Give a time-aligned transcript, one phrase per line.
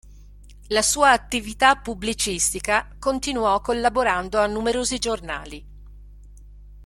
[0.69, 5.65] La sua attività pubblicistica continuò collaborando a numerosi giornali.